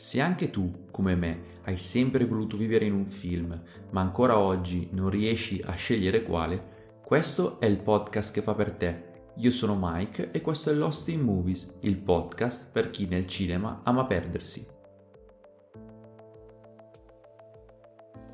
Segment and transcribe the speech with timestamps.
[0.00, 4.88] Se anche tu, come me, hai sempre voluto vivere in un film, ma ancora oggi
[4.92, 9.02] non riesci a scegliere quale, questo è il podcast che fa per te.
[9.36, 13.82] Io sono Mike e questo è Lost in Movies, il podcast per chi nel cinema
[13.84, 14.69] ama perdersi.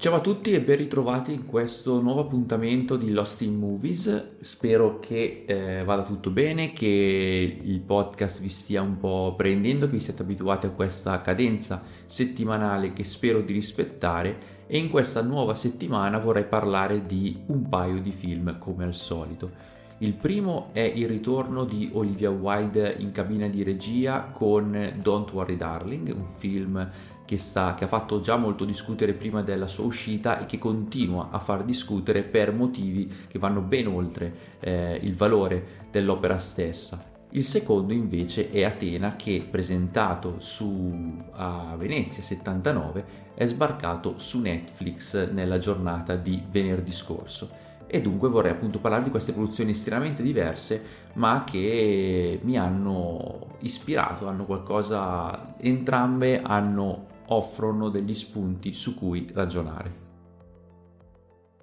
[0.06, 4.36] Ciao a tutti e ben ritrovati in questo nuovo appuntamento di Lost in Movies.
[4.38, 9.94] Spero che eh, vada tutto bene, che il podcast vi stia un po' prendendo, che
[9.94, 14.38] vi siate abituati a questa cadenza settimanale che spero di rispettare
[14.68, 19.74] e in questa nuova settimana vorrei parlare di un paio di film come al solito.
[19.98, 25.56] Il primo è il ritorno di Olivia Wilde in cabina di regia con Don't Worry
[25.56, 26.90] Darling, un film
[27.26, 31.28] che, sta, che ha fatto già molto discutere prima della sua uscita e che continua
[31.30, 37.14] a far discutere per motivi che vanno ben oltre eh, il valore dell'opera stessa.
[37.30, 45.30] Il secondo invece è Atena che presentato su, a Venezia 79 è sbarcato su Netflix
[45.30, 51.04] nella giornata di venerdì scorso e dunque vorrei appunto parlare di queste produzioni estremamente diverse
[51.14, 60.05] ma che mi hanno ispirato, hanno qualcosa, entrambe hanno offrono degli spunti su cui ragionare.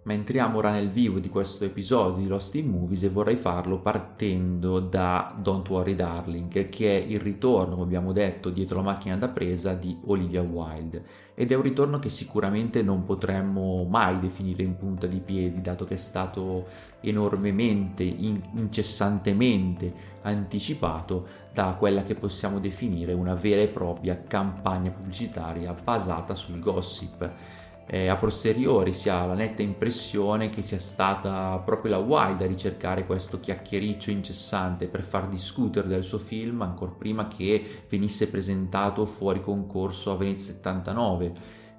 [0.06, 3.80] Ma entriamo ora nel vivo di questo episodio di Lost in Movies e vorrei farlo
[3.80, 9.16] partendo da Don't Worry Darling, che è il ritorno, come abbiamo detto, dietro la macchina
[9.16, 11.06] da presa di Olivia Wilde.
[11.34, 15.86] Ed è un ritorno che sicuramente non potremmo mai definire in punta di piedi, dato
[15.86, 16.67] che è stato
[17.00, 26.36] enormemente, incessantemente anticipato da quella che possiamo definire una vera e propria campagna pubblicitaria basata
[26.36, 31.98] sul gossip eh, a posteriori si ha la netta impressione che sia stata proprio la
[31.98, 37.84] Wilde a ricercare questo chiacchiericcio incessante per far discutere del suo film ancora prima che
[37.89, 41.34] venisse presentato fuori concorso a Venezia 79.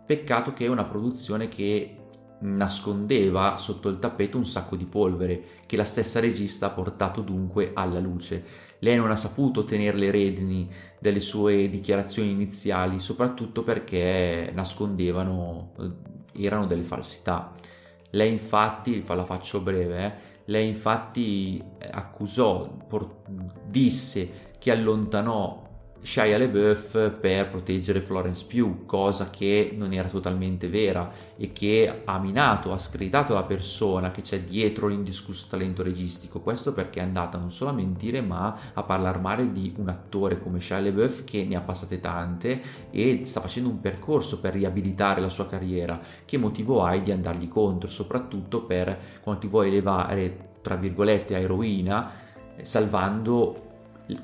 [0.05, 1.97] Peccato che è una produzione che
[2.41, 7.71] nascondeva sotto il tappeto un sacco di polvere che la stessa regista ha portato dunque
[7.75, 8.45] alla luce.
[8.85, 16.45] Lei non ha saputo tenere le redini delle sue dichiarazioni iniziali, soprattutto perché nascondevano, eh,
[16.45, 17.55] erano delle falsità.
[18.11, 20.13] Lei infatti, la faccio breve, eh,
[20.45, 22.77] lei infatti eh, accusò,
[23.67, 25.64] disse che allontanò
[26.05, 32.19] Shia LeBeouf per proteggere Florence Pugh, cosa che non era totalmente vera e che ha
[32.19, 36.41] minato, ha screditato la persona che c'è dietro l'indiscusso talento registico.
[36.41, 40.43] Questo perché è andata non solo a mentire, ma a parlare male di un attore
[40.43, 42.61] come Shia LeBeouf che ne ha passate tante
[42.91, 47.49] e sta facendo un percorso per riabilitare la sua carriera, che motivò hai di andargli
[47.49, 52.11] contro, soprattutto per quando ti vuoi elevare, tra virgolette, a eroina,
[52.61, 53.73] salvando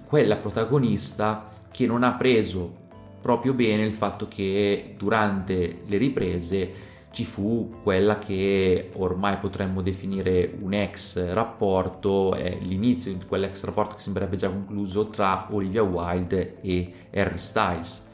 [0.07, 2.79] quella protagonista che non ha preso
[3.21, 10.55] proprio bene il fatto che durante le riprese ci fu quella che ormai potremmo definire
[10.61, 16.61] un ex rapporto, eh, l'inizio di quell'ex rapporto che sembrerebbe già concluso tra Olivia Wilde
[16.61, 18.09] e Harry Styles.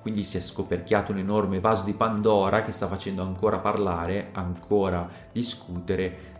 [0.00, 5.08] Quindi si è scoperchiato un enorme vaso di Pandora che sta facendo ancora parlare, ancora
[5.32, 6.33] discutere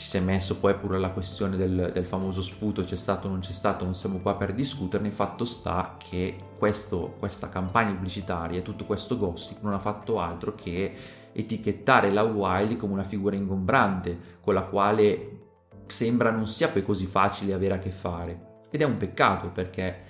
[0.00, 3.30] ci si è messo poi pure la questione del, del, famoso sputo, c'è stato o
[3.30, 8.62] non c'è stato, non siamo qua per discuterne, fatto sta che questo, questa campagna pubblicitaria,
[8.62, 10.94] tutto questo gossip non ha fatto altro che
[11.32, 15.40] etichettare la Wilde come una figura ingombrante con la quale
[15.84, 18.54] sembra non sia poi così facile avere a che fare.
[18.70, 20.04] Ed è un peccato perché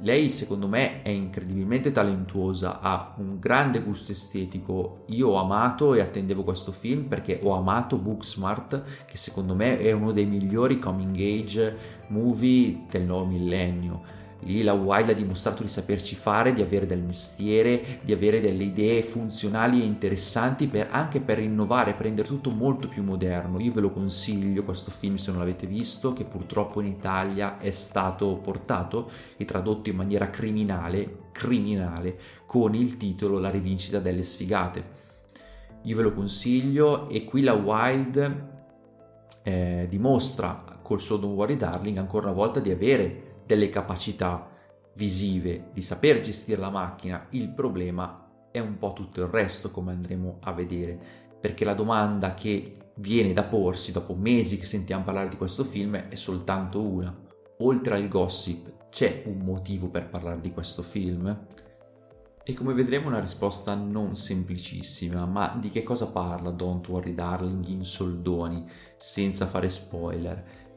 [0.00, 5.04] lei secondo me è incredibilmente talentuosa, ha un grande gusto estetico.
[5.08, 9.90] Io ho amato e attendevo questo film perché ho amato Booksmart, che secondo me è
[9.92, 11.76] uno dei migliori coming age
[12.08, 17.02] movie del nuovo millennio Lì la Wild ha dimostrato di saperci fare, di avere del
[17.02, 22.86] mestiere, di avere delle idee funzionali e interessanti per, anche per innovare, rendere tutto molto
[22.86, 23.58] più moderno.
[23.58, 27.72] Io ve lo consiglio questo film se non l'avete visto, che purtroppo in Italia è
[27.72, 35.06] stato portato e tradotto in maniera criminale, criminale, con il titolo La rivincita delle sfigate.
[35.82, 38.46] Io ve lo consiglio e qui la Wild
[39.42, 44.46] eh, dimostra col suo Don't Worry Darling ancora una volta di avere delle capacità
[44.94, 49.92] visive, di saper gestire la macchina, il problema è un po' tutto il resto come
[49.92, 51.00] andremo a vedere,
[51.40, 55.96] perché la domanda che viene da porsi dopo mesi che sentiamo parlare di questo film
[55.96, 57.26] è soltanto una.
[57.60, 61.46] Oltre al gossip, c'è un motivo per parlare di questo film?
[62.44, 67.66] E come vedremo una risposta non semplicissima, ma di che cosa parla Don't Worry Darling
[67.68, 68.66] in soldoni,
[68.96, 70.67] senza fare spoiler?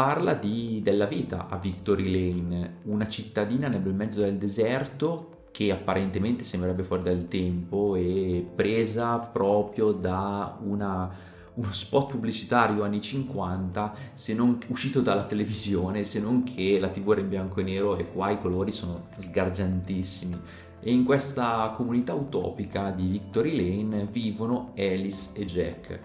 [0.00, 6.42] Parla di, della vita a Victory Lane, una cittadina nel mezzo del deserto che apparentemente
[6.42, 11.10] sembrerebbe fuori dal tempo e presa proprio da una,
[11.52, 17.10] uno spot pubblicitario anni 50, se non uscito dalla televisione, se non che la TV
[17.10, 20.40] era in bianco e nero e qua i colori sono sgargiantissimi.
[20.80, 26.00] E in questa comunità utopica di Victory Lane vivono Alice e Jack.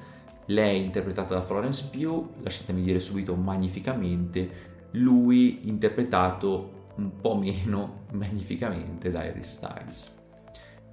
[0.47, 9.09] Lei interpretata da Florence Pugh, lasciatemi dire subito magnificamente, lui interpretato un po' meno magnificamente
[9.09, 10.13] da Harry Styles.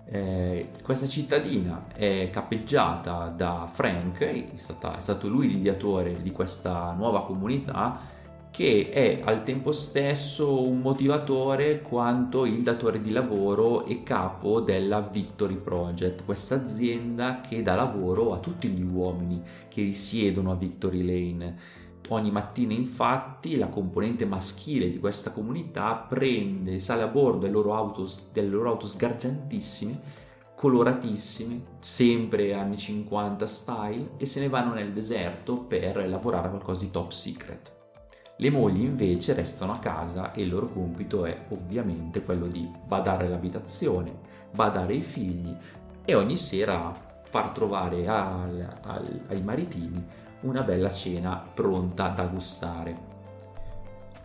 [0.04, 6.92] Eh, questa cittadina è cappeggiata da Frank, è, stata, è stato lui l'ideatore di questa
[6.92, 8.11] nuova comunità
[8.52, 15.00] che è al tempo stesso un motivatore quanto il datore di lavoro e capo della
[15.00, 21.04] Victory Project, questa azienda che dà lavoro a tutti gli uomini che risiedono a Victory
[21.04, 27.52] Lane Ogni mattina infatti la componente maschile di questa comunità prende, sale a bordo delle
[27.52, 30.00] loro auto, delle loro auto sgargiantissime,
[30.54, 36.84] coloratissime, sempre anni 50 style, e se ne vanno nel deserto per lavorare a qualcosa
[36.84, 37.81] di top secret.
[38.42, 43.28] Le mogli invece restano a casa e il loro compito è ovviamente quello di badare
[43.28, 44.12] l'abitazione,
[44.50, 45.56] badare i figli
[46.04, 46.92] e ogni sera
[47.22, 50.04] far trovare al, al, ai maritini
[50.40, 53.11] una bella cena pronta da gustare.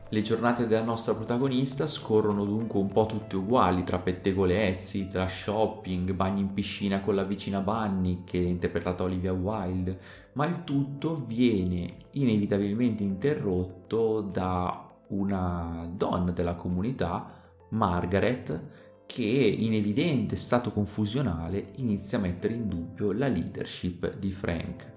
[0.09, 6.13] Le giornate della nostra protagonista scorrono dunque un po' tutte uguali tra pettegolezzi, tra shopping,
[6.13, 9.99] bagni in piscina con la vicina Bunny che è interpretata Olivia Wilde,
[10.33, 17.29] ma il tutto viene inevitabilmente interrotto da una donna della comunità,
[17.71, 24.95] Margaret, che in evidente stato confusionale inizia a mettere in dubbio la leadership di Frank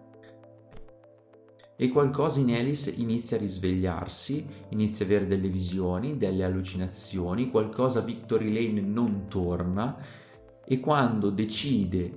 [1.83, 8.03] e qualcosa in Alice inizia a risvegliarsi, inizia a avere delle visioni, delle allucinazioni, qualcosa
[8.03, 9.97] Victory Lane non torna
[10.63, 12.13] e quando decide,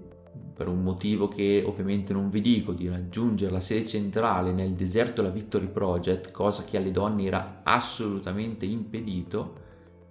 [0.54, 5.22] per un motivo che ovviamente non vi dico, di raggiungere la sede centrale nel deserto
[5.22, 9.62] della Victory Project, cosa che alle donne era assolutamente impedito,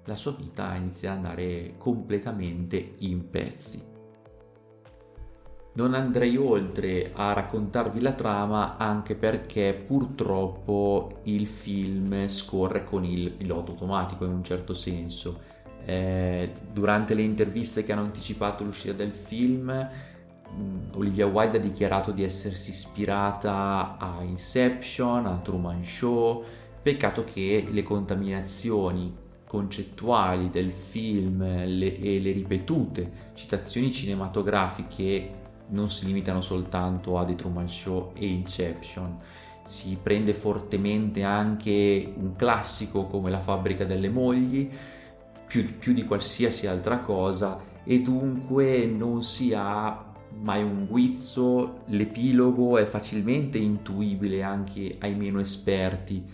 [0.07, 3.92] la sua vita inizia ad andare completamente in pezzi.
[5.75, 13.31] Non andrei oltre a raccontarvi la trama anche perché purtroppo il film scorre con il
[13.31, 15.51] pilota automatico in un certo senso.
[15.87, 19.89] Eh, durante le interviste che hanno anticipato l'uscita del film,
[20.55, 26.45] mm, Olivia Wilde ha dichiarato di essersi ispirata a Inception, a Truman Show,
[26.83, 36.07] peccato che le contaminazioni concettuali del film le, e le ripetute citazioni cinematografiche non si
[36.07, 39.19] limitano soltanto a The Truman Show e Inception,
[39.65, 44.69] si prende fortemente anche un classico come La fabbrica delle mogli,
[45.47, 50.11] più, più di qualsiasi altra cosa, e dunque non si ha
[50.41, 56.25] mai un guizzo, l'epilogo è facilmente intuibile anche ai meno esperti,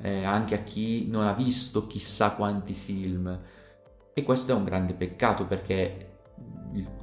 [0.00, 3.40] eh, anche a chi non ha visto chissà quanti film.
[4.14, 6.11] E questo è un grande peccato perché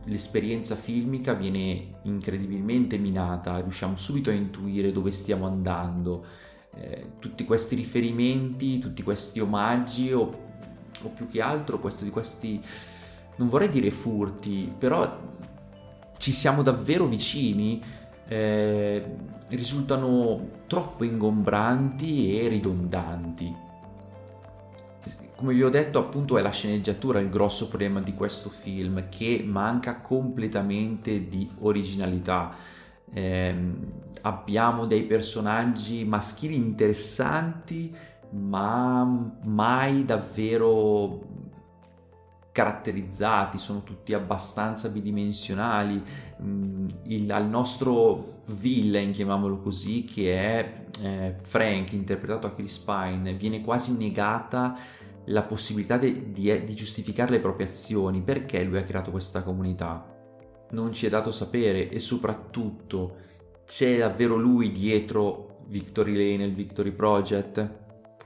[0.05, 6.25] l'esperienza filmica viene incredibilmente minata, riusciamo subito a intuire dove stiamo andando.
[6.75, 10.21] Eh, tutti questi riferimenti, tutti questi omaggi o,
[11.01, 12.59] o più che altro questo, di questi,
[13.37, 15.27] non vorrei dire furti, però
[16.17, 17.81] ci siamo davvero vicini,
[18.27, 19.03] eh,
[19.49, 23.67] risultano troppo ingombranti e ridondanti
[25.39, 29.41] come vi ho detto appunto è la sceneggiatura il grosso problema di questo film che
[29.47, 32.53] manca completamente di originalità.
[33.13, 33.55] Eh,
[34.19, 37.95] abbiamo dei personaggi maschili interessanti
[38.31, 39.05] ma
[39.43, 41.21] mai davvero
[42.51, 46.03] caratterizzati, sono tutti abbastanza bidimensionali.
[46.43, 53.35] Mm, il, al nostro villain, chiamiamolo così, che è eh, Frank, interpretato da Chris Pine,
[53.35, 54.75] viene quasi negata
[55.29, 60.15] la possibilità di, di, di giustificare le proprie azioni, perché lui ha creato questa comunità.
[60.71, 63.15] Non ci è dato sapere e soprattutto
[63.65, 67.77] c'è davvero lui dietro Victory Lane, il Victory Project?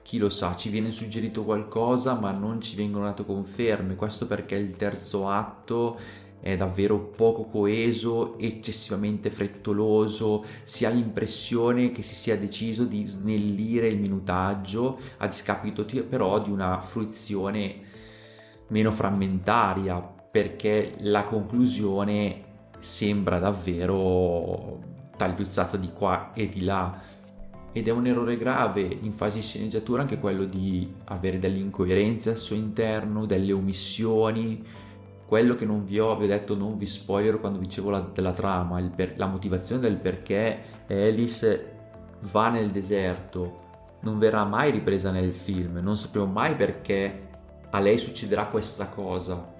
[0.02, 4.56] Chi lo sa, ci viene suggerito qualcosa ma non ci vengono date conferme, questo perché
[4.56, 5.98] il terzo atto
[6.44, 13.88] è davvero poco coeso, eccessivamente frettoloso, si ha l'impressione che si sia deciso di snellire
[13.88, 17.76] il minutaggio a discapito però di una fruizione
[18.68, 22.44] meno frammentaria, perché la conclusione
[22.78, 24.82] sembra davvero
[25.16, 27.00] tagliuzzata di qua e di là.
[27.72, 32.32] Ed è un errore grave in fase di sceneggiatura anche quello di avere delle incoerenze
[32.32, 34.62] al suo interno, delle omissioni,
[35.34, 38.34] quello che non vi ho, vi ho detto non vi spoiler quando dicevo la, della
[38.34, 41.72] trama, per, la motivazione del perché Alice
[42.32, 43.62] va nel deserto
[44.02, 47.30] non verrà mai ripresa nel film, non sapremo mai perché
[47.72, 49.52] a lei succederà questa cosa.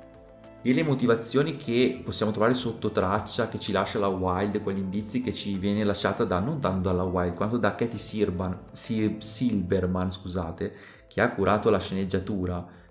[0.62, 5.24] E le motivazioni che possiamo trovare sotto traccia, che ci lascia la Wild, quegli indizi
[5.24, 10.72] che ci viene lasciata da, non tanto dalla Wild, quanto da Katie Sirban, Silberman, scusate,
[11.08, 12.82] che ha curato la sceneggiatura.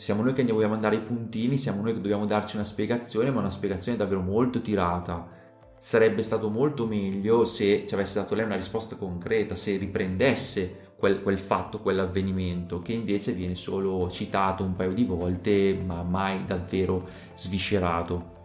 [0.00, 3.30] Siamo noi che ne vogliamo andare ai puntini, siamo noi che dobbiamo darci una spiegazione,
[3.30, 5.28] ma una spiegazione davvero molto tirata
[5.76, 11.20] sarebbe stato molto meglio se ci avesse dato lei una risposta concreta, se riprendesse quel,
[11.22, 17.06] quel, fatto, quell'avvenimento, che invece viene solo citato un paio di volte, ma mai davvero
[17.36, 18.39] sviscerato.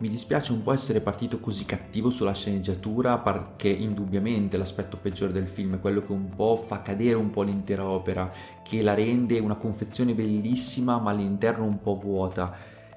[0.00, 5.46] Mi dispiace un po' essere partito così cattivo sulla sceneggiatura perché indubbiamente l'aspetto peggiore del
[5.46, 9.38] film è quello che un po' fa cadere un po' l'intera opera, che la rende
[9.40, 12.50] una confezione bellissima ma all'interno un po' vuota,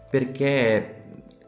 [0.09, 1.03] perché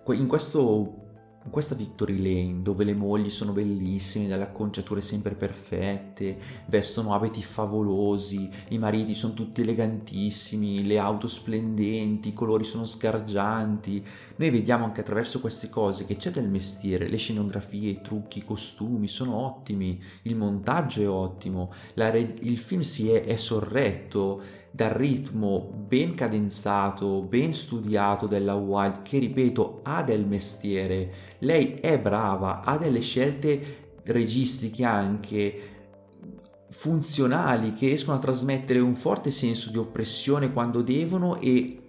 [0.07, 1.04] in questo
[1.45, 7.43] in questa Victory Lane, dove le mogli sono bellissime, dalle acconciature sempre perfette, vestono abiti
[7.43, 14.03] favolosi, i mariti sono tutti elegantissimi, le auto splendenti, i colori sono sgargianti,
[14.37, 18.43] noi vediamo anche attraverso queste cose che c'è del mestiere, le scenografie, i trucchi, i
[18.43, 24.89] costumi sono ottimi, il montaggio è ottimo, re- il film si è, è sorretto dal
[24.89, 32.61] ritmo ben cadenzato, ben studiato della Wild, che ripeto ha del mestiere, lei è brava,
[32.61, 35.59] ha delle scelte registiche anche
[36.71, 41.79] funzionali che riescono a trasmettere un forte senso di oppressione quando devono e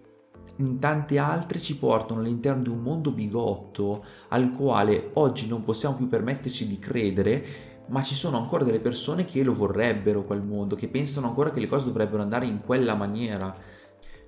[0.58, 5.96] in tante altre ci portano all'interno di un mondo bigotto al quale oggi non possiamo
[5.96, 7.44] più permetterci di credere
[7.88, 11.60] ma ci sono ancora delle persone che lo vorrebbero quel mondo, che pensano ancora che
[11.60, 13.54] le cose dovrebbero andare in quella maniera,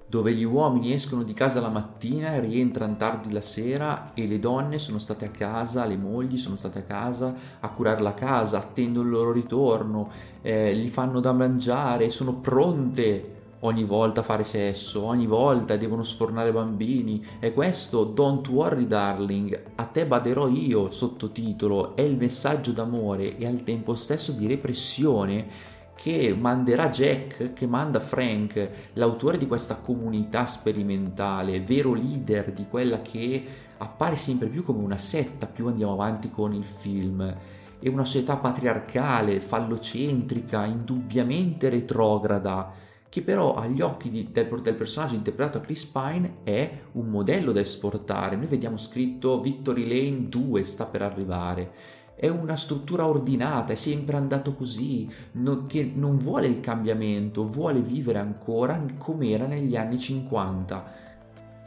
[0.06, 4.38] dove gli uomini escono di casa la mattina e rientrano tardi la sera e le
[4.38, 8.58] donne sono state a casa, le mogli sono state a casa a curare la casa,
[8.58, 10.10] attendono il loro ritorno,
[10.40, 16.52] eh, gli fanno da mangiare, sono pronte ogni volta fare sesso, ogni volta devono sfornare
[16.52, 17.24] bambini.
[17.38, 23.46] E questo Don't worry darling, a te baderò io, sottotitolo, è il messaggio d'amore e
[23.46, 30.46] al tempo stesso di repressione che manderà Jack, che manda Frank, l'autore di questa comunità
[30.46, 33.44] sperimentale, vero leader di quella che
[33.78, 35.46] appare sempre più come una setta.
[35.46, 37.34] Più andiamo avanti con il film.
[37.80, 42.72] È una società patriarcale, fallocentrica, indubbiamente retrograda,
[43.08, 47.52] che però agli occhi di, del, del, personaggio interpretato da Chris Pine è un modello
[47.52, 48.36] da esportare.
[48.36, 51.72] Noi vediamo scritto Victory Lane 2 sta per arrivare.
[52.14, 57.80] È una struttura ordinata, è sempre andato così, non, che non vuole il cambiamento, vuole
[57.80, 61.06] vivere ancora come era negli anni 50.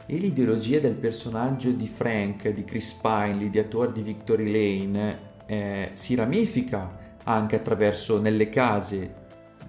[0.04, 6.14] E l'ideologia del personaggio di Frank, di Chris Pine, l'ideatore di Victory Lane, eh, si
[6.14, 9.21] ramifica anche attraverso nelle case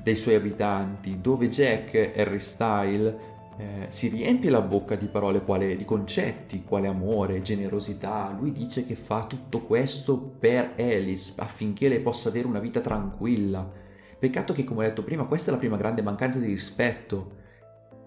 [0.04, 5.76] dei suoi abitanti, dove Jack Harry Style eh, si riempie la bocca di parole quale
[5.76, 8.36] di concetti, quale amore, generosità.
[8.38, 13.82] Lui dice che fa tutto questo per Alice affinché lei possa avere una vita tranquilla.
[14.20, 17.42] Peccato che, come ho detto prima, questa è la prima grande mancanza di rispetto.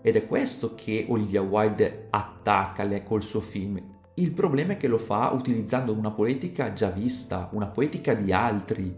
[0.03, 3.81] Ed è questo che Olivia Wilde attacca col suo film.
[4.15, 8.97] Il problema è che lo fa utilizzando una poetica già vista, una poetica di altri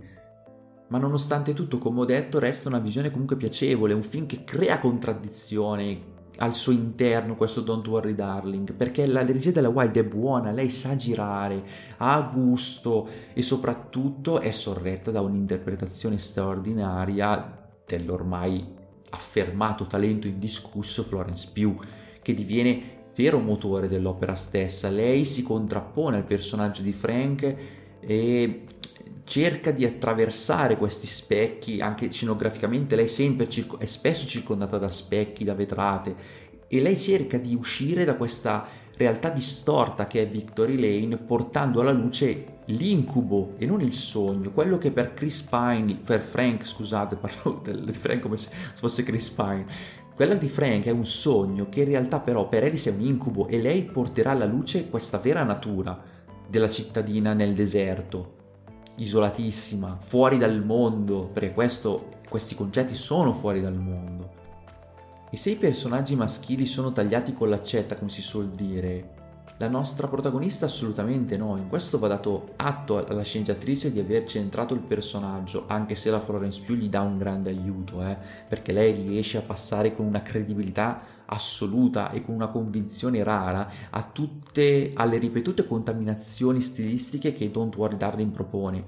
[0.88, 4.78] ma nonostante tutto, come ho detto, resta una visione comunque piacevole, un film che crea
[4.78, 10.50] contraddizione al suo interno questo Don't Worry Darling, perché la regia della Wild è buona,
[10.50, 11.62] lei sa girare,
[11.96, 18.76] ha gusto e soprattutto è sorretta da un'interpretazione straordinaria dell'ormai
[19.10, 21.84] affermato talento indiscusso Florence Pugh,
[22.22, 24.90] che diviene vero motore dell'opera stessa.
[24.90, 27.56] Lei si contrappone al personaggio di Frank
[28.00, 28.64] e
[29.28, 33.46] cerca di attraversare questi specchi, anche scenograficamente lei sempre
[33.78, 36.16] è spesso circondata da specchi, da vetrate,
[36.66, 38.66] e lei cerca di uscire da questa
[38.96, 44.78] realtà distorta che è Victory Lane, portando alla luce l'incubo e non il sogno, quello
[44.78, 49.66] che per Chris Pine, per Frank, scusate, parlo di Frank come se fosse Chris Pine,
[50.14, 53.46] quella di Frank è un sogno che in realtà però per Alice è un incubo
[53.46, 56.02] e lei porterà alla luce questa vera natura
[56.48, 58.36] della cittadina nel deserto,
[58.98, 64.36] isolatissima, fuori dal mondo, perché questo, questi concetti sono fuori dal mondo.
[65.30, 69.16] E se i personaggi maschili sono tagliati con l'accetta, come si suol dire,
[69.60, 74.72] La nostra protagonista assolutamente no, in questo va dato atto alla sceneggiatrice di aver centrato
[74.72, 78.16] il personaggio, anche se la Florence Pugh gli dà un grande aiuto, eh,
[78.48, 84.02] perché lei riesce a passare con una credibilità assoluta e con una convinzione rara a
[84.02, 88.84] tutte, alle ripetute contaminazioni stilistiche che Don't Worry Darling propone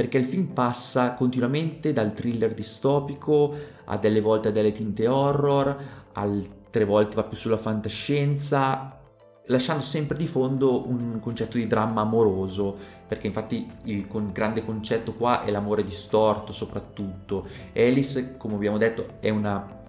[0.00, 3.54] perché il film passa continuamente dal thriller distopico
[3.84, 5.76] a delle volte delle tinte horror,
[6.12, 8.98] altre volte va più sulla fantascienza,
[9.46, 12.74] lasciando sempre di fondo un concetto di dramma amoroso,
[13.06, 17.46] perché infatti il grande concetto qua è l'amore distorto soprattutto.
[17.74, 19.79] Alice, come abbiamo detto, è una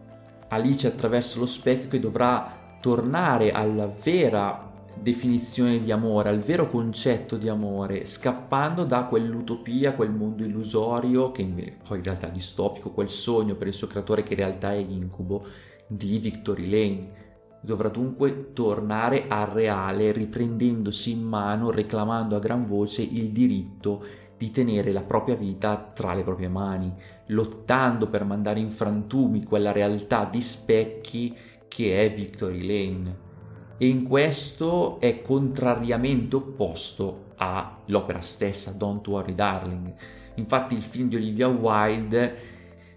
[0.51, 7.37] Alice attraverso lo specchio che dovrà tornare alla vera definizione di amore, al vero concetto
[7.37, 11.43] di amore, scappando da quell'utopia, quel mondo illusorio, che
[11.87, 14.81] poi in realtà è distopico, quel sogno per il suo creatore che in realtà è
[14.81, 15.45] l'incubo
[15.87, 17.19] di Victory Lane.
[17.61, 24.03] Dovrà dunque tornare al reale, riprendendosi in mano, reclamando a gran voce il diritto
[24.41, 26.91] di tenere la propria vita tra le proprie mani,
[27.27, 33.29] lottando per mandare in frantumi quella realtà di specchi che è Victory Lane
[33.77, 39.93] e in questo è contrariamente opposto all'opera stessa, Don't Worry Darling.
[40.35, 42.35] Infatti il film di Olivia Wilde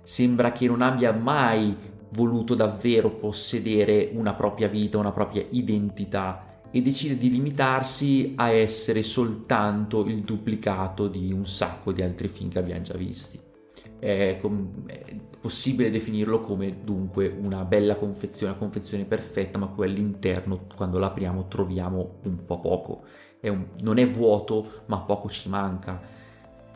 [0.00, 1.76] sembra che non abbia mai
[2.08, 6.43] voluto davvero possedere una propria vita, una propria identità
[6.74, 12.50] e decide di limitarsi a essere soltanto il duplicato di un sacco di altri film
[12.50, 13.38] che abbiamo già visti
[14.04, 20.66] è, è possibile definirlo come dunque una bella confezione, una confezione perfetta, ma poi all'interno
[20.76, 23.02] quando l'apriamo troviamo un po' poco.
[23.40, 26.00] È un, non è vuoto, ma poco ci manca.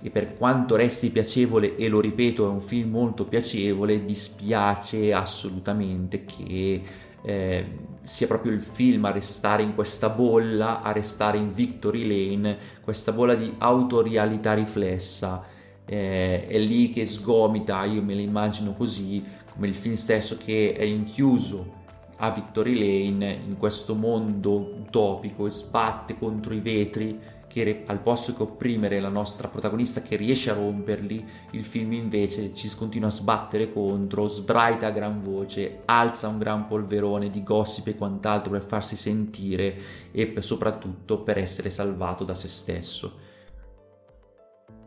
[0.00, 6.25] E per quanto resti piacevole, e lo ripeto, è un film molto piacevole, dispiace assolutamente
[6.25, 6.83] che
[7.23, 7.67] eh,
[8.03, 13.13] sia proprio il film a restare in questa bolla, a restare in Victory Lane, questa
[13.13, 15.45] bolla di autorialità riflessa.
[15.85, 20.75] Eh, è lì che sgomita, io me lo immagino così, come il film stesso che
[20.75, 21.77] è inchiuso
[22.17, 27.19] a Victory Lane in questo mondo utopico e sbatte contro i vetri
[27.64, 32.54] che al posto che opprimere la nostra protagonista che riesce a romperli, il film invece
[32.54, 37.88] ci continua a sbattere contro, sbraita a gran voce, alza un gran polverone di gossip
[37.88, 39.76] e quant'altro per farsi sentire
[40.12, 43.26] e per, soprattutto per essere salvato da se stesso.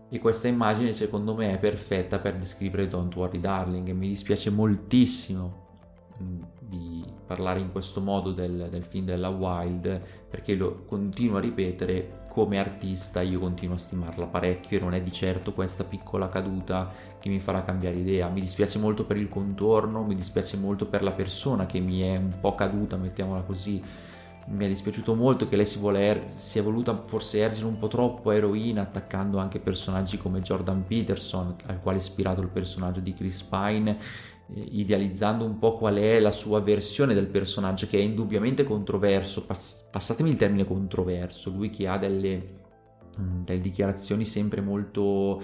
[0.09, 3.87] E questa immagine secondo me è perfetta per descrivere Don't Worry Darling.
[3.87, 5.67] E mi dispiace moltissimo
[6.21, 11.39] mm, di parlare in questo modo del, del film della Wild perché lo continuo a
[11.39, 16.29] ripetere come artista io continuo a stimarla parecchio e non è di certo questa piccola
[16.29, 16.89] caduta
[17.19, 18.29] che mi farà cambiare idea.
[18.29, 22.15] Mi dispiace molto per il contorno mi dispiace molto per la persona che mi è
[22.15, 23.83] un po' caduta mettiamola così.
[24.45, 27.89] Mi è dispiaciuto molto che lei si, vuole, si, è voluta forse ergere un po'
[27.89, 33.11] troppo eroina attaccando anche personaggi come Jordan Peterson al quale è ispirato il personaggio di
[33.11, 33.97] Chris Pine
[34.53, 39.87] idealizzando un po' qual è la sua versione del personaggio che è indubbiamente controverso pass-
[39.89, 42.59] passatemi il termine controverso lui che ha delle,
[43.19, 45.41] mm, delle dichiarazioni sempre molto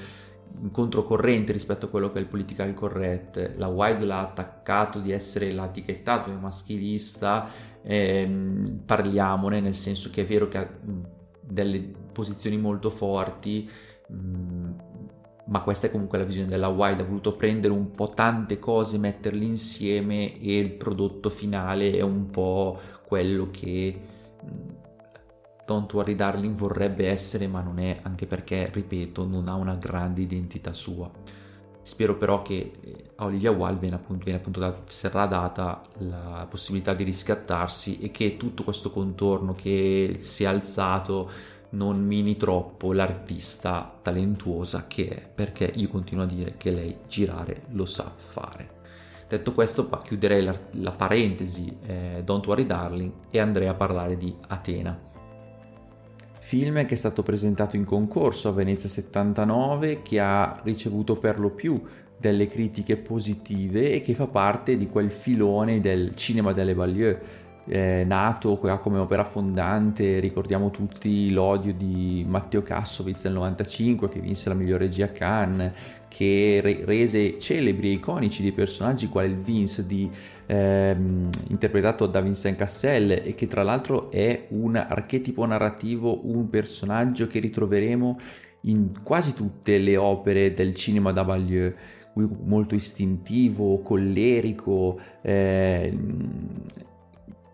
[0.72, 3.56] controcorrente rispetto a quello che è il political correct.
[3.58, 7.48] La Wild l'ha attaccato di essere, l'ha etichettato come maschilista,
[7.84, 10.68] ehm, parliamone, nel senso che è vero che ha
[11.42, 11.80] delle
[12.12, 13.70] posizioni molto forti,
[14.08, 14.67] mh,
[15.48, 18.98] ma questa è comunque la visione della Wild, ha voluto prendere un po' tante cose,
[18.98, 24.00] metterle insieme e il prodotto finale è un po' quello che
[25.66, 30.22] Don't Worry Darling vorrebbe essere, ma non è, anche perché, ripeto, non ha una grande
[30.22, 31.10] identità sua.
[31.82, 36.46] Spero però che eh, a Olivia Wilde viene appunto, viene appunto da, sarà data la
[36.50, 41.30] possibilità di riscattarsi e che tutto questo contorno che si è alzato
[41.70, 47.64] non mini troppo l'artista talentuosa che è, perché io continuo a dire che lei girare
[47.70, 48.76] lo sa fare.
[49.28, 54.34] Detto questo, chiuderei la, la parentesi eh, Don't Worry Darling e andrei a parlare di
[54.48, 55.08] Atena
[56.48, 61.50] film che è stato presentato in concorso a Venezia 79, che ha ricevuto per lo
[61.50, 61.78] più
[62.18, 67.18] delle critiche positive e che fa parte di quel filone del cinema delle Ballieu
[67.68, 74.50] eh, nato come opera fondante, ricordiamo tutti l'odio di Matteo Kassovitz nel 95 che vinse
[74.50, 75.72] la migliore regia a Cannes,
[76.08, 80.10] che re- rese celebri e iconici dei personaggi quale il Vince di,
[80.46, 87.28] ehm, interpretato da Vincent Cassel e che tra l'altro è un archetipo narrativo, un personaggio
[87.28, 88.18] che ritroveremo
[88.62, 91.74] in quasi tutte le opere del cinema da Ballieu
[92.44, 95.96] molto istintivo, collerico, eh,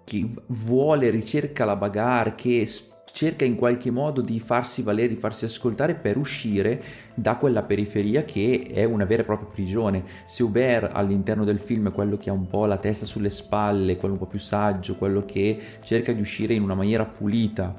[0.03, 2.67] che vuole, ricerca la bagarre, che
[3.13, 6.81] cerca in qualche modo di farsi valere, di farsi ascoltare per uscire
[7.13, 10.03] da quella periferia che è una vera e propria prigione.
[10.25, 13.97] Se Hubert all'interno del film è quello che ha un po' la testa sulle spalle,
[13.97, 17.75] quello un po' più saggio, quello che cerca di uscire in una maniera pulita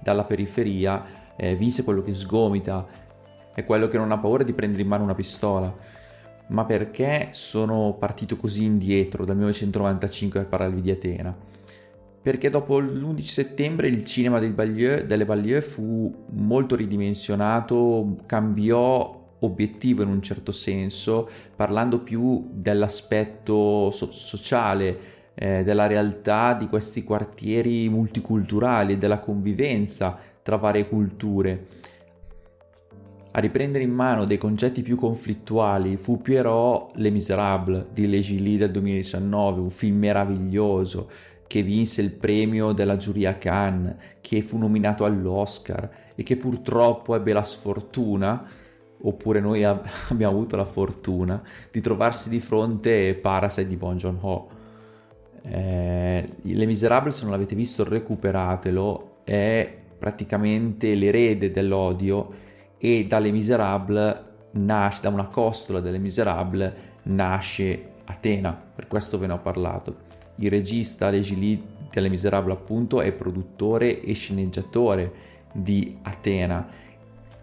[0.00, 1.04] dalla periferia,
[1.36, 2.86] eh, Vince è quello che sgomita,
[3.52, 5.74] è quello che non ha paura di prendere in mano una pistola.
[6.48, 11.36] Ma perché sono partito così indietro dal 1995 per parlarvi di Atena?
[12.26, 20.08] Perché dopo l'11 settembre il cinema Ballieu, delle Ballieu fu molto ridimensionato, cambiò obiettivo in
[20.08, 24.98] un certo senso, parlando più dell'aspetto so- sociale,
[25.34, 31.66] eh, della realtà di questi quartieri multiculturali, della convivenza tra varie culture.
[33.30, 38.72] A riprendere in mano dei concetti più conflittuali fu Pierrot Les Miserables di Legili del
[38.72, 41.08] 2019, un film meraviglioso
[41.46, 47.32] che vinse il premio della giuria Cannes, che fu nominato all'Oscar e che purtroppo ebbe
[47.32, 48.42] la sfortuna,
[48.98, 54.48] oppure noi ab- abbiamo avuto la fortuna, di trovarsi di fronte Parasite di Bon Joon-ho.
[55.42, 62.44] Eh, Le Miserable, se non l'avete visto, recuperatelo, è praticamente l'erede dell'odio
[62.78, 69.32] e dalle Miserable nasce, da una costola delle Miserable nasce Atena, per questo ve ne
[69.34, 69.96] ho parlato.
[70.36, 75.12] Il regista Legili delle Miserable appunto è produttore e sceneggiatore
[75.52, 76.68] di Atena.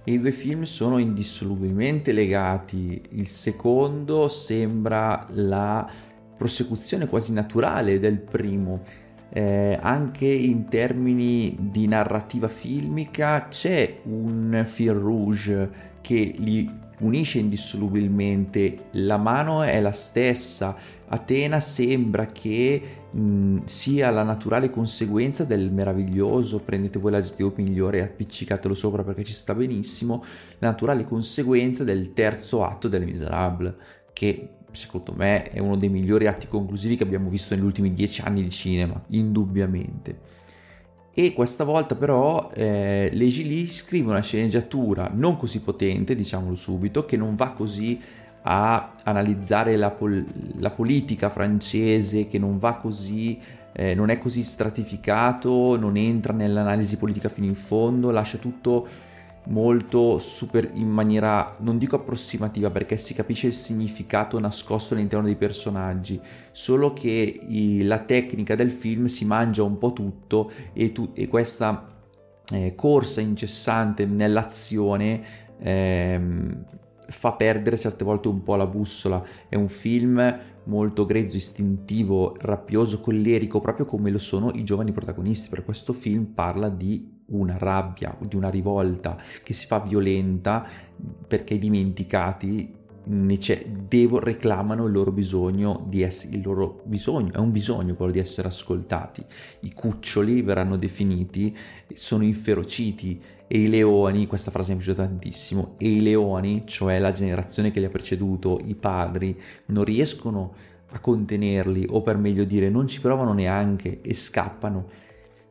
[0.06, 3.02] I due film sono indissolubilmente legati.
[3.12, 5.90] Il secondo sembra la
[6.38, 8.82] prosecuzione quasi naturale del primo.
[9.30, 18.86] Eh, anche in termini di narrativa filmica c'è un fil rouge che li unisce indissolubilmente,
[18.92, 20.76] la mano è la stessa,
[21.08, 28.02] Atena sembra che mh, sia la naturale conseguenza del meraviglioso, prendete voi l'aggettivo migliore e
[28.02, 30.24] appiccicatelo sopra perché ci sta benissimo,
[30.60, 33.76] la naturale conseguenza del terzo atto del Miserable,
[34.12, 38.22] che secondo me è uno dei migliori atti conclusivi che abbiamo visto negli ultimi dieci
[38.22, 40.42] anni di cinema, indubbiamente
[41.16, 47.18] e questa volta però eh, Legili scrive una sceneggiatura non così potente, diciamolo subito, che
[47.18, 48.00] non va così
[48.42, 50.26] a analizzare la, pol-
[50.58, 53.40] la politica francese, che non va così,
[53.74, 58.88] eh, non è così stratificato, non entra nell'analisi politica fino in fondo, lascia tutto
[59.46, 65.36] molto super in maniera non dico approssimativa perché si capisce il significato nascosto all'interno dei
[65.36, 66.20] personaggi
[66.52, 71.28] solo che i, la tecnica del film si mangia un po' tutto e, tu, e
[71.28, 71.88] questa
[72.52, 75.24] eh, corsa incessante nell'azione
[75.60, 76.66] ehm,
[77.08, 83.00] fa perdere certe volte un po' la bussola è un film molto grezzo, istintivo, rappioso,
[83.02, 85.50] collerico, proprio come lo sono i giovani protagonisti.
[85.50, 90.66] Per questo film parla di una rabbia, di una rivolta che si fa violenta
[91.28, 97.52] perché i dimenticati devo, reclamano il loro bisogno di essere il loro bisogno, è un
[97.52, 99.24] bisogno quello di essere ascoltati.
[99.62, 101.56] I cuccioli verranno definiti,
[101.94, 107.00] sono inferociti e i leoni, questa frase mi è piaciuta tantissimo, e i leoni, cioè
[107.00, 110.54] la generazione che li ha preceduto, i padri, non riescono
[110.92, 115.02] a contenerli o per meglio dire non ci provano neanche e scappano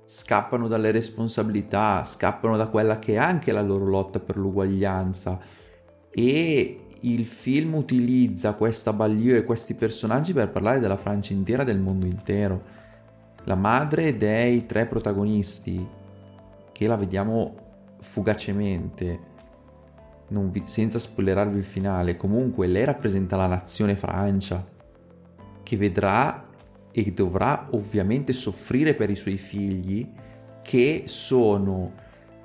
[0.04, 5.38] scappano dalle responsabilità, scappano da quella che è anche la loro lotta per l'uguaglianza
[6.10, 11.80] e il film utilizza questa Baglieu e questi personaggi per parlare della Francia intera, del
[11.80, 12.80] mondo intero.
[13.44, 15.84] La madre dei tre protagonisti,
[16.70, 17.54] che la vediamo
[18.00, 19.30] fugacemente,
[20.28, 24.64] vi, senza spoilerarvi il finale, comunque lei rappresenta la nazione Francia,
[25.62, 26.50] che vedrà
[26.92, 30.09] e dovrà ovviamente soffrire per i suoi figli
[30.62, 31.92] che sono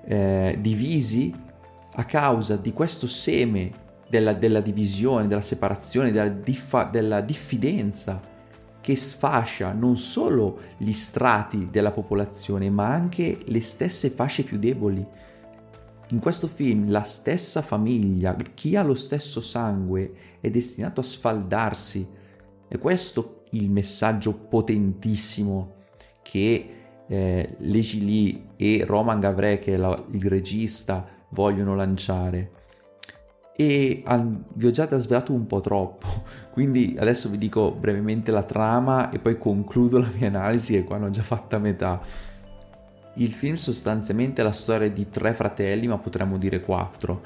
[0.05, 1.33] eh, divisi
[1.93, 8.21] a causa di questo seme della, della divisione, della separazione, della, diffa, della diffidenza
[8.79, 15.05] che sfascia non solo gli strati della popolazione ma anche le stesse fasce più deboli.
[16.11, 22.07] In questo film la stessa famiglia, chi ha lo stesso sangue, è destinato a sfaldarsi.
[22.67, 25.75] E questo il messaggio potentissimo
[26.21, 26.69] che
[27.07, 32.51] eh, Legili e Roman Gavre, che è la, il regista, vogliono lanciare.
[33.55, 36.07] E an, vi ho già svelato un po' troppo,
[36.51, 40.97] quindi adesso vi dico brevemente la trama e poi concludo la mia analisi e qua
[40.97, 42.01] ne ho già fatta metà.
[43.15, 47.19] Il film sostanzialmente è la storia di tre fratelli, ma potremmo dire quattro,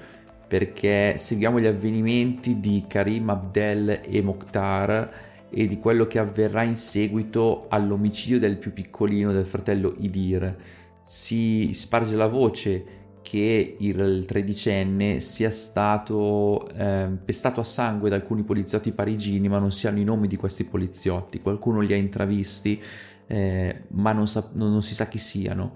[0.47, 6.77] perché seguiamo gli avvenimenti di Karim Abdel e Mokhtar e di quello che avverrà in
[6.77, 10.55] seguito all'omicidio del più piccolino del fratello Idir.
[11.01, 18.43] Si sparge la voce che il tredicenne sia stato eh, pestato a sangue da alcuni
[18.43, 21.41] poliziotti parigini, ma non siano i nomi di questi poliziotti.
[21.41, 22.81] Qualcuno li ha intravisti,
[23.27, 25.73] eh, ma non, sa- non, si sa chi siano.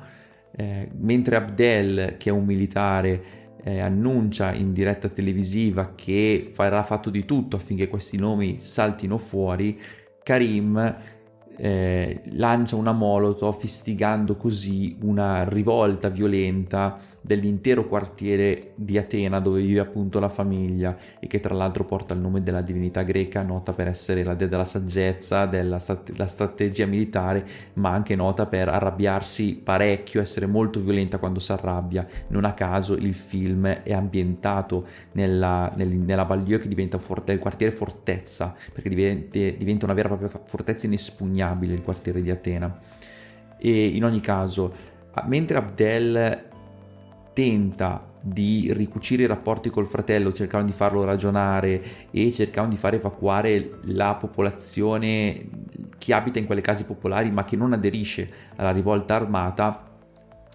[0.55, 7.09] Eh, mentre Abdel, che è un militare, eh, annuncia in diretta televisiva che farà fatto
[7.09, 9.81] di tutto affinché questi nomi saltino fuori,
[10.21, 10.95] Karim
[11.57, 19.79] eh, lancia una molotov istigando così una rivolta violenta dell'intero quartiere di Atena dove vive
[19.79, 23.87] appunto la famiglia e che tra l'altro porta il nome della divinità greca nota per
[23.87, 30.21] essere la dea della saggezza, della strate- strategia militare ma anche nota per arrabbiarsi parecchio,
[30.21, 32.05] essere molto violenta quando si arrabbia.
[32.27, 37.39] Non a caso il film è ambientato nella, nel, nella Baglio che diventa forte, il
[37.39, 42.31] quartiere fortezza perché diventa, diventa una vera e propria fortezza inespugnabile impermeabile il quartiere di
[42.31, 42.77] Atena.
[43.57, 44.73] E in ogni caso,
[45.25, 46.43] mentre Abdel
[47.33, 52.95] tenta di ricucire i rapporti col fratello, cercando di farlo ragionare e cercando di far
[52.95, 55.47] evacuare la popolazione
[55.97, 59.93] che abita in quelle case popolari ma che non aderisce alla rivolta armata,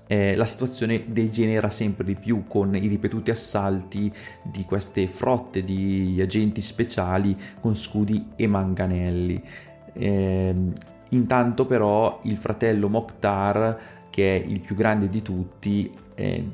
[0.09, 6.19] eh, la situazione degenera sempre di più con i ripetuti assalti di queste frotte di
[6.21, 9.41] agenti speciali con scudi e manganelli.
[9.93, 10.55] Eh,
[11.11, 13.79] intanto però il fratello Mokhtar,
[14.11, 16.45] che è il più grande di tutti, eh,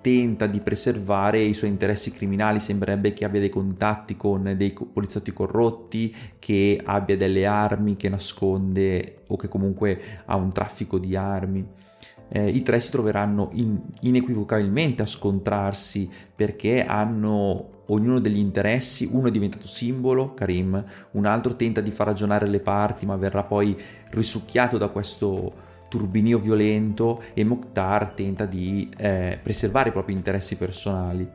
[0.00, 5.32] tenta di preservare i suoi interessi criminali, sembrerebbe che abbia dei contatti con dei poliziotti
[5.32, 11.66] corrotti, che abbia delle armi che nasconde o che comunque ha un traffico di armi.
[12.32, 19.28] Eh, I tre si troveranno in, inequivocabilmente a scontrarsi perché hanno ognuno degli interessi, uno
[19.28, 23.76] è diventato simbolo, Karim, un altro tenta di far ragionare le parti ma verrà poi
[24.10, 31.28] risucchiato da questo turbinio violento e Mokhtar tenta di eh, preservare i propri interessi personali.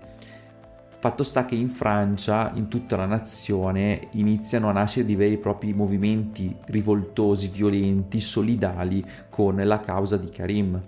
[1.05, 5.37] Fatto sta che in Francia, in tutta la nazione, iniziano a nascere dei veri e
[5.37, 10.83] propri movimenti rivoltosi, violenti, solidali con la causa di Karim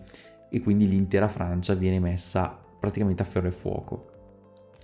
[0.50, 4.10] e quindi l'intera Francia viene messa praticamente a ferro e fuoco.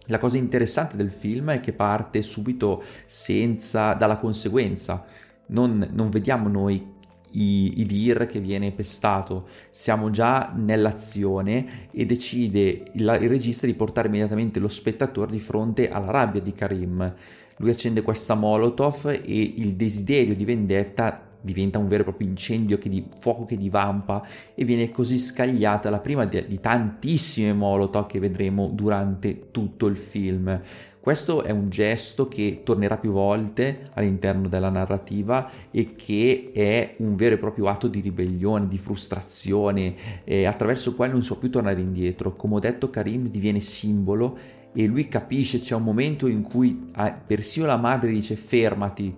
[0.06, 5.04] La cosa interessante del film è che parte subito senza, dalla conseguenza.
[5.48, 6.92] Non, non vediamo noi
[7.34, 13.74] i, i, dir che viene pestato, siamo già nell'azione e decide il, il regista di
[13.74, 17.13] portare immediatamente lo spettatore di fronte alla rabbia di Karim.
[17.58, 22.78] Lui accende questa molotov e il desiderio di vendetta diventa un vero e proprio incendio
[22.78, 28.08] che di fuoco che divampa e viene così scagliata la prima di, di tantissime molotov
[28.08, 30.62] che vedremo durante tutto il film.
[31.04, 37.18] Questo è un gesto che tornerà più volte all'interno della narrativa e che è un
[37.18, 41.50] vero e proprio atto di ribellione, di frustrazione, eh, attraverso il quale non può più
[41.50, 42.38] tornare indietro.
[42.38, 44.38] Come ho detto, Karim diviene simbolo
[44.72, 49.13] e lui capisce, c'è un momento in cui ah, persino la madre dice fermati,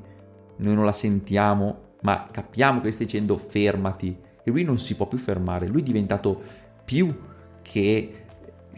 [0.55, 5.05] noi non la sentiamo, ma capiamo che stai dicendo fermati e lui non si può
[5.05, 6.41] più fermare, lui è diventato
[6.83, 7.15] più
[7.61, 8.24] che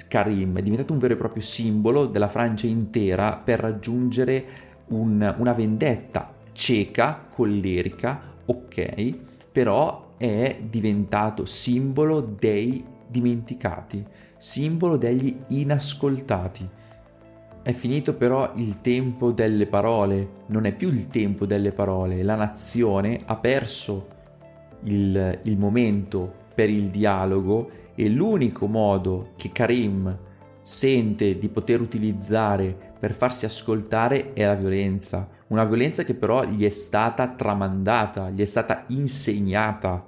[0.07, 4.45] Karim, è diventato un vero e proprio simbolo della Francia intera per raggiungere
[4.88, 9.17] un, una vendetta cieca, collerica, ok,
[9.51, 14.03] però è diventato simbolo dei dimenticati,
[14.38, 16.67] simbolo degli inascoltati.
[17.62, 22.36] È finito però il tempo delle parole, non è più il tempo delle parole, la
[22.36, 24.07] nazione ha perso
[24.83, 30.15] il, il momento per il dialogo e l'unico modo che Karim
[30.62, 36.63] sente di poter utilizzare per farsi ascoltare è la violenza, una violenza che però gli
[36.63, 40.07] è stata tramandata, gli è stata insegnata.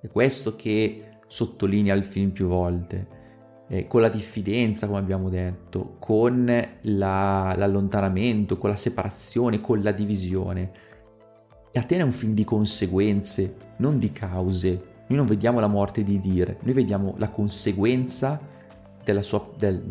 [0.00, 3.14] È questo che sottolinea il film più volte
[3.68, 6.46] eh, con la diffidenza, come abbiamo detto, con
[6.82, 10.70] la, l'allontanamento, con la separazione, con la divisione.
[11.72, 14.94] E Atena è un film di conseguenze, non di cause.
[15.08, 18.40] Noi non vediamo la morte di Dire, noi vediamo la conseguenza
[19.20, 19.84] sua, del,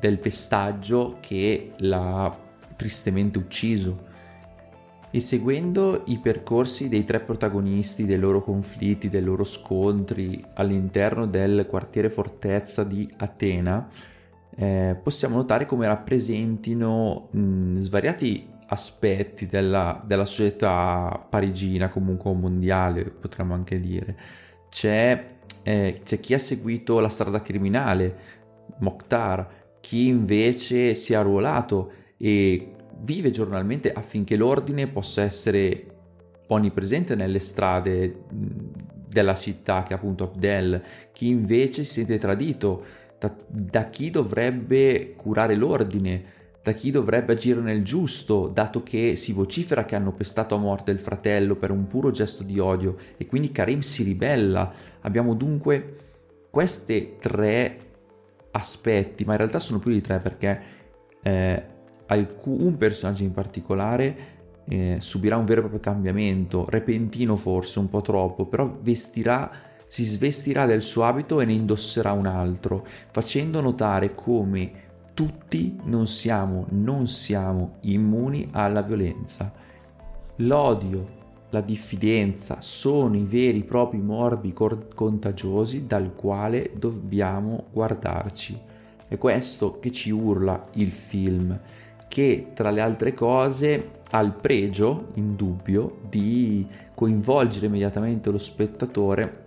[0.00, 2.36] del pestaggio che l'ha
[2.76, 4.06] tristemente ucciso.
[5.10, 11.66] E seguendo i percorsi dei tre protagonisti, dei loro conflitti, dei loro scontri all'interno del
[11.66, 13.88] quartiere fortezza di Atena,
[14.54, 23.54] eh, possiamo notare come rappresentino mh, svariati aspetti della, della, società parigina, comunque mondiale, potremmo
[23.54, 24.16] anche dire.
[24.68, 28.36] C'è, eh, c'è chi ha seguito la strada criminale,
[28.78, 29.48] Mokhtar,
[29.80, 35.86] chi invece si è arruolato e vive giornalmente affinché l'ordine possa essere
[36.48, 38.24] onnipresente nelle strade
[39.08, 42.84] della città che è appunto Abdel, chi invece si sente tradito
[43.18, 46.36] da, da chi dovrebbe curare l'ordine,
[46.68, 50.90] da chi dovrebbe agire nel giusto, dato che si vocifera che hanno pestato a morte
[50.90, 54.70] il fratello per un puro gesto di odio e quindi Karim si ribella.
[55.00, 55.94] Abbiamo dunque
[56.50, 57.78] questi tre
[58.50, 60.60] aspetti, ma in realtà sono più di tre perché
[61.22, 61.64] eh,
[62.44, 64.16] un personaggio in particolare
[64.68, 69.50] eh, subirà un vero e proprio cambiamento, repentino forse, un po' troppo, però vestirà,
[69.86, 74.87] si svestirà del suo abito e ne indosserà un altro, facendo notare come
[75.18, 79.52] tutti non siamo, non siamo immuni alla violenza.
[80.36, 81.16] L'odio,
[81.50, 88.60] la diffidenza sono i veri e propri morbi contagiosi dal quale dobbiamo guardarci.
[89.08, 91.58] È questo che ci urla il film,
[92.06, 99.46] che tra le altre cose ha il pregio, indubbio, di coinvolgere immediatamente lo spettatore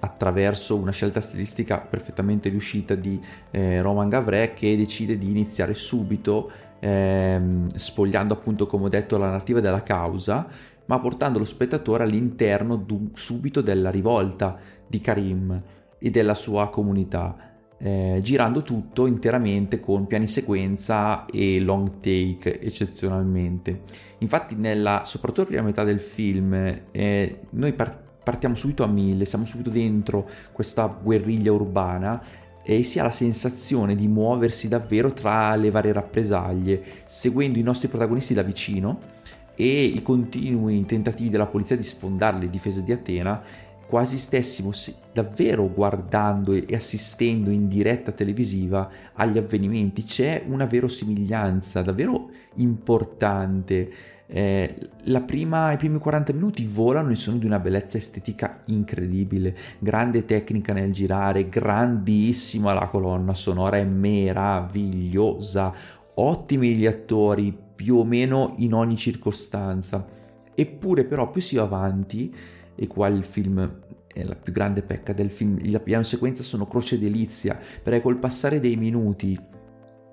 [0.00, 6.50] attraverso una scelta stilistica perfettamente riuscita di eh, Roman Gavret che decide di iniziare subito
[6.80, 10.46] ehm, spogliando appunto come ho detto la narrativa della causa
[10.86, 15.62] ma portando lo spettatore all'interno subito della rivolta di Karim
[15.98, 17.50] e della sua comunità
[17.82, 23.82] eh, girando tutto interamente con piani sequenza e long take eccezionalmente.
[24.18, 26.52] Infatti, nella, soprattutto prima metà del film,
[26.90, 32.22] eh, noi part- partiamo subito a mille, siamo subito dentro questa guerriglia urbana
[32.62, 37.88] e si ha la sensazione di muoversi davvero tra le varie rappresaglie, seguendo i nostri
[37.88, 39.00] protagonisti da vicino
[39.56, 43.42] e i continui tentativi della polizia di sfondare le difese di Atena
[43.90, 44.70] quasi stessimo
[45.12, 50.04] davvero guardando e assistendo in diretta televisiva agli avvenimenti.
[50.04, 53.90] C'è una verosimiglianza davvero importante.
[54.32, 54.88] Eh,
[55.26, 60.72] prima, I primi 40 minuti volano e sono di una bellezza estetica incredibile, grande tecnica
[60.72, 65.74] nel girare, grandissima la colonna sonora, è meravigliosa,
[66.14, 70.06] ottimi gli attori più o meno in ogni circostanza.
[70.54, 72.32] Eppure però più si va avanti
[72.76, 76.68] e qua il film è la più grande pecca del film, la piano sequenza sono
[76.68, 79.38] croce delizia, perché col passare dei minuti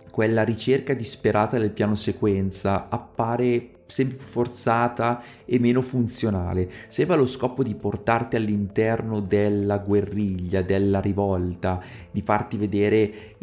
[0.10, 6.70] quella ricerca disperata del piano sequenza appare sempre più forzata e meno funzionale.
[6.88, 13.36] Se aveva lo scopo di portarti all'interno della guerriglia, della rivolta, di farti vedere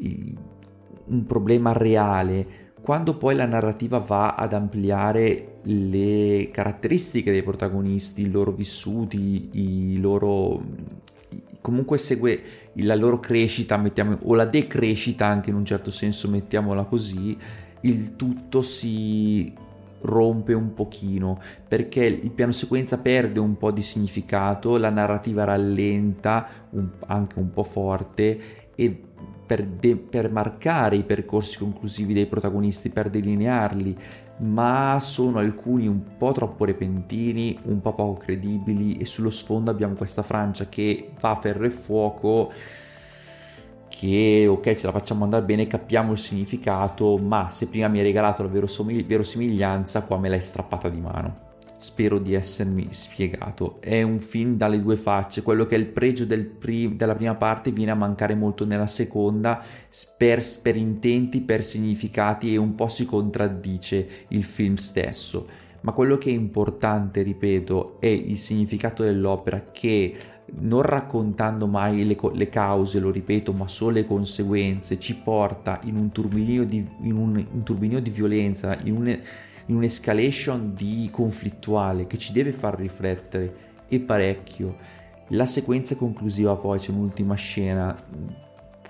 [1.07, 8.31] un problema reale, quando poi la narrativa va ad ampliare le caratteristiche dei protagonisti, i
[8.31, 10.63] loro vissuti, i loro
[11.63, 12.43] comunque segue
[12.75, 17.35] la loro crescita, mettiamo, o la decrescita anche in un certo senso, mettiamola così,
[17.81, 19.51] il tutto si
[20.05, 26.47] rompe un pochino perché il piano sequenza perde un po' di significato, la narrativa rallenta
[26.71, 28.41] un, anche un po' forte
[28.75, 29.03] e
[29.47, 33.97] per, de- per marcare i percorsi conclusivi dei protagonisti, per delinearli,
[34.39, 39.95] ma sono alcuni un po' troppo repentini, un po' poco credibili e sullo sfondo abbiamo
[39.95, 42.51] questa Francia che va a ferro e fuoco
[43.97, 48.05] che ok ce la facciamo andare bene, capiamo il significato, ma se prima mi hai
[48.05, 51.43] regalato la verosimiglianza qua me l'hai strappata di mano.
[51.77, 53.77] Spero di essermi spiegato.
[53.81, 57.35] È un film dalle due facce, quello che è il pregio del prim- della prima
[57.35, 59.63] parte viene a mancare molto nella seconda,
[60.17, 65.47] per, per intenti, per significati e un po' si contraddice il film stesso.
[65.83, 70.17] Ma quello che è importante, ripeto, è il significato dell'opera che
[70.61, 75.97] non raccontando mai le, le, cause, lo ripeto, ma solo le conseguenze, ci porta in
[75.97, 79.19] un turbinio di, in un, un turbinio di violenza, in un
[79.67, 84.77] in un'escalation di conflittuale che ci deve far riflettere e parecchio.
[85.29, 87.97] La sequenza conclusiva poi c'è un'ultima scena,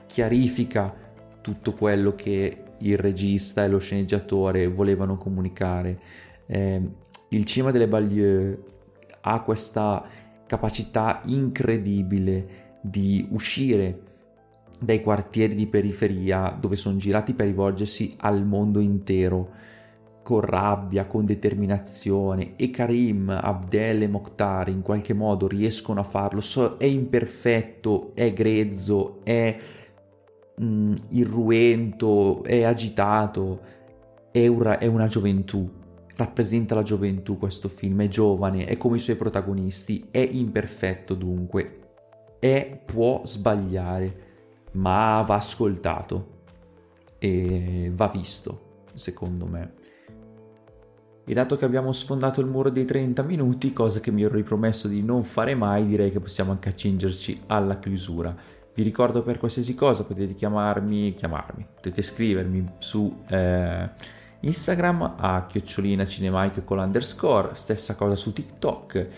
[0.06, 0.92] chiarifica
[1.40, 6.00] tutto quello che il regista e lo sceneggiatore volevano comunicare.
[6.46, 6.82] Eh,
[7.28, 8.58] il cinema delle Baglieu
[9.20, 10.04] ha questa
[10.54, 14.12] capacità incredibile di uscire
[14.78, 19.62] dai quartieri di periferia dove sono girati per rivolgersi al mondo intero
[20.22, 22.54] con rabbia, con determinazione.
[22.56, 28.32] E Karim, Abdel e Mokhtar in qualche modo riescono a farlo, so, è imperfetto, è
[28.32, 29.56] grezzo, è
[30.62, 33.60] mm, irruento, è agitato,
[34.30, 35.68] è una, è una gioventù,
[36.16, 41.80] rappresenta la gioventù questo film, è giovane, è come i suoi protagonisti, è imperfetto dunque,
[42.38, 44.32] è, può sbagliare,
[44.72, 46.42] ma va ascoltato
[47.18, 49.72] e va visto, secondo me.
[51.26, 54.88] E dato che abbiamo sfondato il muro dei 30 minuti, cosa che mi ero ripromesso
[54.88, 58.36] di non fare mai, direi che possiamo anche accingerci alla chiusura.
[58.74, 63.88] Vi ricordo per qualsiasi cosa potete chiamarmi, chiamarmi, potete scrivermi su eh,
[64.44, 69.08] Instagram a chiocciolina cinemaiche con l'underscore, stessa cosa su TikTok.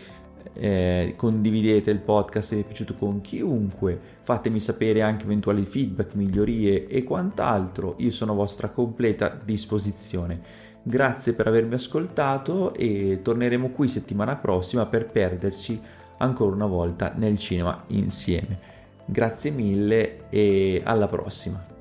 [0.52, 6.14] Eh, condividete il podcast se vi è piaciuto con chiunque, fatemi sapere anche eventuali feedback,
[6.14, 10.64] migliorie e quant'altro, io sono a vostra completa disposizione.
[10.82, 15.78] Grazie per avermi ascoltato e torneremo qui settimana prossima per perderci
[16.18, 18.58] ancora una volta nel cinema insieme.
[19.04, 21.75] Grazie mille e alla prossima.